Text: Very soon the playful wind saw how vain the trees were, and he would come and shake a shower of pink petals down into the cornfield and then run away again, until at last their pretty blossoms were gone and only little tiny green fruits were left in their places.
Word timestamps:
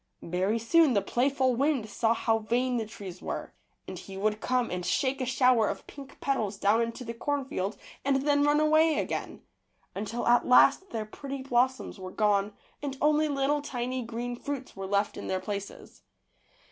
Very 0.23 0.57
soon 0.57 0.93
the 0.95 1.01
playful 1.03 1.53
wind 1.55 1.87
saw 1.87 2.15
how 2.15 2.39
vain 2.39 2.77
the 2.77 2.87
trees 2.87 3.21
were, 3.21 3.53
and 3.87 3.99
he 3.99 4.17
would 4.17 4.41
come 4.41 4.71
and 4.71 4.83
shake 4.83 5.21
a 5.21 5.27
shower 5.27 5.69
of 5.69 5.85
pink 5.85 6.19
petals 6.19 6.57
down 6.57 6.81
into 6.81 7.03
the 7.05 7.13
cornfield 7.13 7.77
and 8.03 8.23
then 8.27 8.41
run 8.43 8.59
away 8.59 8.97
again, 8.97 9.43
until 9.93 10.25
at 10.25 10.47
last 10.47 10.89
their 10.89 11.05
pretty 11.05 11.43
blossoms 11.43 11.99
were 11.99 12.09
gone 12.09 12.53
and 12.81 12.97
only 12.99 13.27
little 13.27 13.61
tiny 13.61 14.01
green 14.01 14.35
fruits 14.35 14.75
were 14.75 14.87
left 14.87 15.17
in 15.17 15.27
their 15.27 15.39
places. 15.39 16.01